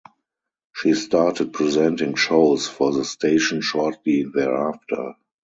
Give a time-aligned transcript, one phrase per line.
[0.73, 5.13] She started presenting shows for the station shortly thereafter.